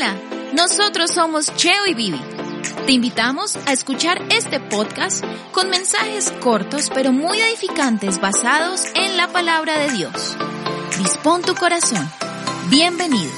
[0.00, 0.14] Hola,
[0.54, 2.20] nosotros somos Cheo y Vivi.
[2.86, 9.26] Te invitamos a escuchar este podcast con mensajes cortos pero muy edificantes basados en la
[9.32, 10.36] palabra de Dios.
[10.98, 12.08] Dispón tu corazón.
[12.70, 13.32] Bienvenido.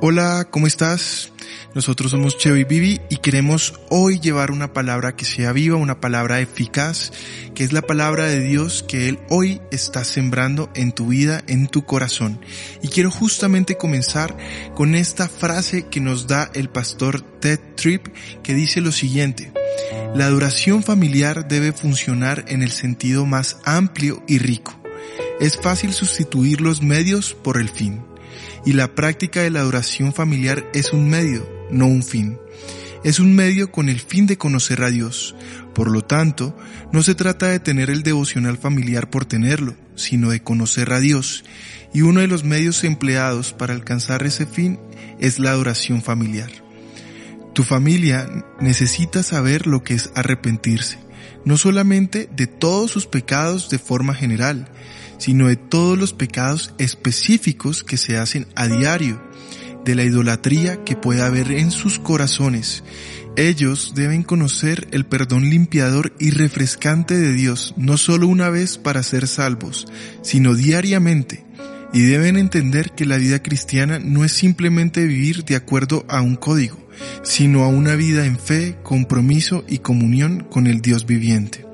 [0.00, 1.30] Hola, ¿cómo estás?
[1.76, 6.00] Nosotros somos Cheo y Vivi y queremos hoy llevar una palabra que sea viva, una
[6.00, 7.12] palabra eficaz,
[7.54, 11.66] que es la palabra de Dios que Él hoy está sembrando en tu vida, en
[11.66, 12.40] tu corazón.
[12.80, 14.38] Y quiero justamente comenzar
[14.74, 18.06] con esta frase que nos da el pastor Ted Tripp
[18.42, 19.52] que dice lo siguiente.
[20.14, 24.80] La adoración familiar debe funcionar en el sentido más amplio y rico.
[25.40, 28.00] Es fácil sustituir los medios por el fin.
[28.64, 32.38] Y la práctica de la adoración familiar es un medio, no un fin.
[33.04, 35.36] Es un medio con el fin de conocer a Dios.
[35.74, 36.56] Por lo tanto,
[36.92, 41.44] no se trata de tener el devocional familiar por tenerlo, sino de conocer a Dios.
[41.94, 44.80] Y uno de los medios empleados para alcanzar ese fin
[45.20, 46.50] es la adoración familiar.
[47.54, 48.28] Tu familia
[48.60, 50.98] necesita saber lo que es arrepentirse,
[51.44, 54.68] no solamente de todos sus pecados de forma general,
[55.18, 59.22] sino de todos los pecados específicos que se hacen a diario
[59.86, 62.82] de la idolatría que pueda haber en sus corazones.
[63.36, 69.02] Ellos deben conocer el perdón limpiador y refrescante de Dios, no solo una vez para
[69.02, 69.86] ser salvos,
[70.22, 71.44] sino diariamente.
[71.92, 76.34] Y deben entender que la vida cristiana no es simplemente vivir de acuerdo a un
[76.34, 76.76] código,
[77.22, 81.64] sino a una vida en fe, compromiso y comunión con el Dios viviente.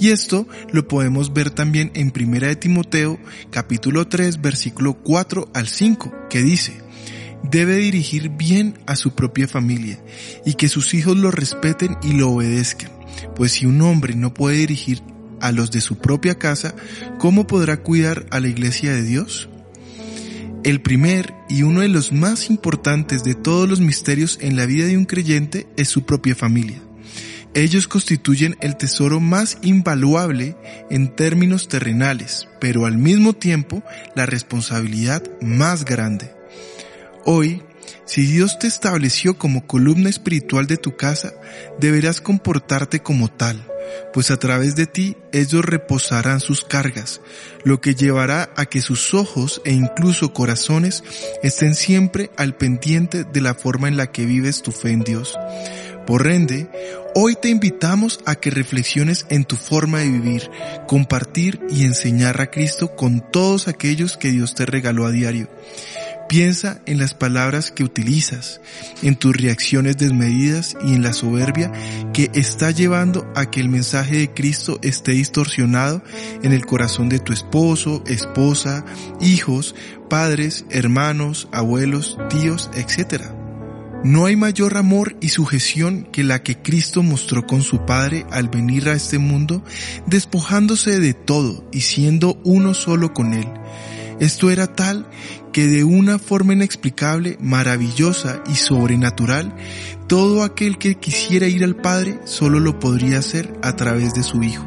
[0.00, 5.68] Y esto lo podemos ver también en 1 de Timoteo capítulo 3 versículo 4 al
[5.68, 6.80] 5, que dice,
[7.42, 9.98] debe dirigir bien a su propia familia
[10.44, 12.90] y que sus hijos lo respeten y lo obedezcan,
[13.34, 15.02] pues si un hombre no puede dirigir
[15.40, 16.74] a los de su propia casa,
[17.18, 19.48] ¿cómo podrá cuidar a la iglesia de Dios?
[20.62, 24.86] El primer y uno de los más importantes de todos los misterios en la vida
[24.86, 26.82] de un creyente es su propia familia.
[27.54, 30.56] Ellos constituyen el tesoro más invaluable
[30.88, 33.82] en términos terrenales, pero al mismo tiempo
[34.14, 36.39] la responsabilidad más grande.
[37.24, 37.62] Hoy,
[38.06, 41.32] si Dios te estableció como columna espiritual de tu casa,
[41.78, 43.66] deberás comportarte como tal,
[44.12, 47.20] pues a través de ti ellos reposarán sus cargas,
[47.62, 51.04] lo que llevará a que sus ojos e incluso corazones
[51.42, 55.38] estén siempre al pendiente de la forma en la que vives tu fe en Dios.
[56.06, 56.68] Por ende,
[57.14, 60.50] hoy te invitamos a que reflexiones en tu forma de vivir,
[60.88, 65.48] compartir y enseñar a Cristo con todos aquellos que Dios te regaló a diario.
[66.30, 68.60] Piensa en las palabras que utilizas,
[69.02, 71.72] en tus reacciones desmedidas y en la soberbia
[72.12, 76.04] que está llevando a que el mensaje de Cristo esté distorsionado
[76.44, 78.84] en el corazón de tu esposo, esposa,
[79.20, 79.74] hijos,
[80.08, 83.24] padres, hermanos, abuelos, tíos, etc.
[84.04, 88.48] No hay mayor amor y sujeción que la que Cristo mostró con su Padre al
[88.48, 89.64] venir a este mundo,
[90.06, 93.48] despojándose de todo y siendo uno solo con Él.
[94.20, 95.08] Esto era tal
[95.52, 99.56] que de una forma inexplicable, maravillosa y sobrenatural,
[100.06, 104.42] todo aquel que quisiera ir al Padre solo lo podría hacer a través de su
[104.42, 104.64] Hijo,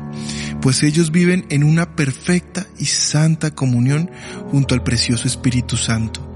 [0.61, 4.09] pues ellos viven en una perfecta y santa comunión
[4.49, 6.29] junto al precioso Espíritu Santo.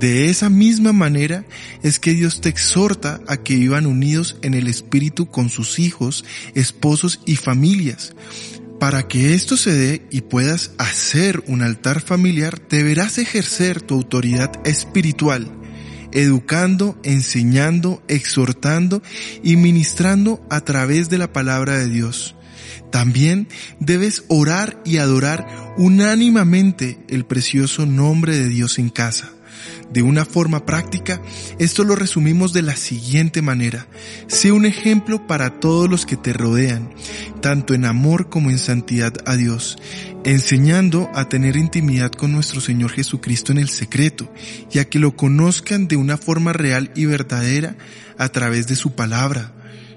[0.00, 1.44] De esa misma manera
[1.82, 6.24] es que Dios te exhorta a que vivan unidos en el Espíritu con sus hijos,
[6.54, 8.14] esposos y familias,
[8.86, 14.64] para que esto se dé y puedas hacer un altar familiar, deberás ejercer tu autoridad
[14.64, 15.50] espiritual,
[16.12, 19.02] educando, enseñando, exhortando
[19.42, 22.36] y ministrando a través de la palabra de Dios.
[22.92, 23.48] También
[23.80, 29.32] debes orar y adorar unánimamente el precioso nombre de Dios en casa.
[29.92, 31.22] De una forma práctica,
[31.58, 33.86] esto lo resumimos de la siguiente manera.
[34.26, 36.90] Sé un ejemplo para todos los que te rodean,
[37.40, 39.78] tanto en amor como en santidad a Dios,
[40.24, 44.32] enseñando a tener intimidad con nuestro Señor Jesucristo en el secreto
[44.72, 47.76] y a que lo conozcan de una forma real y verdadera
[48.18, 49.55] a través de su palabra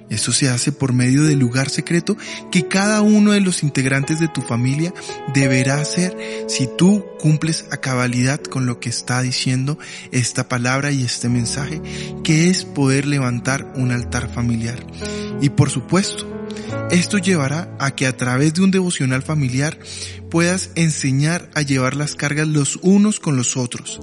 [0.10, 2.18] eso se hace por medio del lugar secreto
[2.52, 4.94] que cada uno de los integrantes de tu familia
[5.34, 6.16] deberá hacer
[6.48, 9.78] si tú cumples a cabalidad con lo que está diciendo
[10.12, 11.82] esta palabra y este mensaje,
[12.24, 14.80] que es poder levantar un altar familiar.
[15.42, 16.39] Y por supuesto,
[16.92, 19.78] esto llevará a que a través de un devocional familiar
[20.30, 24.00] puedas enseñar a llevar las cargas los unos con los otros,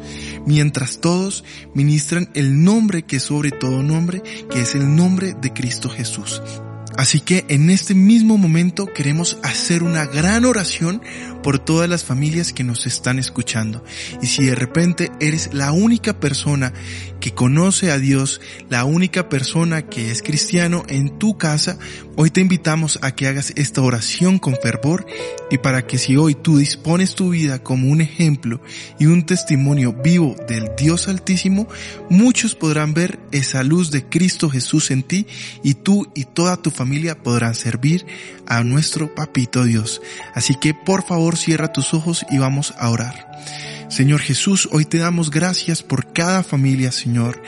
[0.46, 1.44] mientras todos
[1.74, 6.42] ministran el nombre que es sobre todo nombre, que es el nombre de Cristo Jesús.
[6.96, 11.02] Así que en este mismo momento queremos hacer una gran oración
[11.46, 13.84] por todas las familias que nos están escuchando.
[14.20, 16.72] Y si de repente eres la única persona
[17.20, 21.78] que conoce a Dios, la única persona que es cristiano en tu casa,
[22.16, 25.06] hoy te invitamos a que hagas esta oración con fervor
[25.48, 28.60] y para que si hoy tú dispones tu vida como un ejemplo
[28.98, 31.68] y un testimonio vivo del Dios Altísimo,
[32.10, 35.28] muchos podrán ver esa luz de Cristo Jesús en ti
[35.62, 38.04] y tú y toda tu familia podrán servir
[38.46, 40.02] a nuestro papito Dios.
[40.34, 43.26] Así que por favor cierra tus ojos y vamos a orar.
[43.88, 47.40] Señor Jesús, hoy te damos gracias por cada familia, Señor.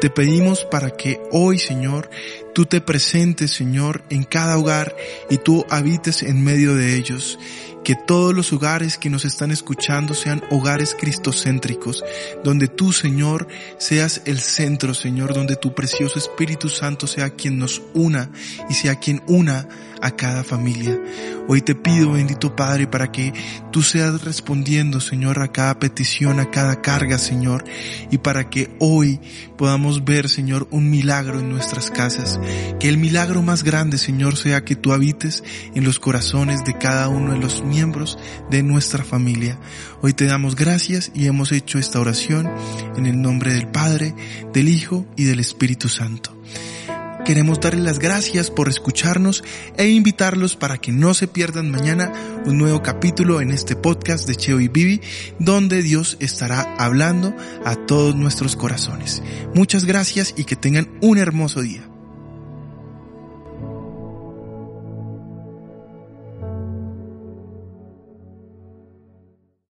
[0.00, 2.10] Te pedimos para que hoy, Señor,
[2.52, 4.96] tú te presentes, Señor, en cada hogar
[5.30, 7.38] y tú habites en medio de ellos.
[7.84, 12.02] Que todos los hogares que nos están escuchando sean hogares cristocéntricos,
[12.42, 13.46] donde tú, Señor,
[13.78, 18.30] seas el centro, Señor, donde tu precioso Espíritu Santo sea quien nos una
[18.68, 19.68] y sea quien una
[20.00, 20.98] a cada familia.
[21.46, 23.34] Hoy te pido, bendito Padre, para que
[23.70, 27.64] tú seas respondiendo, Señor, a cada petición, a cada carga, Señor,
[28.10, 29.20] y para que hoy
[29.58, 32.40] podamos ver, Señor, un milagro en nuestras casas.
[32.80, 35.44] Que el milagro más grande, Señor, sea que tú habites
[35.74, 38.18] en los corazones de cada uno de los miembros
[38.50, 39.58] de nuestra familia.
[40.00, 42.50] Hoy te damos gracias y hemos hecho esta oración
[42.96, 44.14] en el nombre del Padre,
[44.54, 46.34] del Hijo y del Espíritu Santo.
[47.24, 49.42] Queremos darles las gracias por escucharnos
[49.78, 52.12] e invitarlos para que no se pierdan mañana
[52.44, 55.00] un nuevo capítulo en este podcast de Cheo y Bibi,
[55.38, 57.34] donde Dios estará hablando
[57.64, 59.22] a todos nuestros corazones.
[59.54, 61.93] Muchas gracias y que tengan un hermoso día.